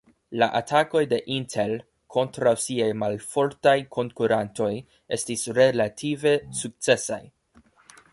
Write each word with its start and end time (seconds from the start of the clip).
La 0.41 0.45
atakoj 0.59 1.01
de 1.09 1.17
Intel 1.33 1.73
kontraŭ 2.15 2.53
siaj 2.63 2.87
malfortaj 3.01 3.75
konkurantoj 3.97 4.71
estis 5.19 5.45
relative 5.59 6.33
sukcesaj. 6.63 7.21